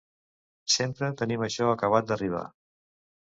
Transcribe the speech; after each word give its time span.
Sempre 0.75 1.09
tenim 1.19 1.43
això 1.49 1.67
acabat 1.75 2.09
d'arribar. 2.13 2.43